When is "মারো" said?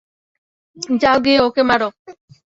1.69-1.87